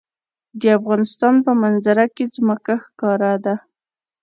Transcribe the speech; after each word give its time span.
د 0.61 0.63
افغانستان 0.79 1.35
په 1.45 1.51
منظره 1.61 2.05
کې 2.15 2.25
ځمکه 2.35 2.73
ښکاره 2.85 3.33
ده. 3.45 3.55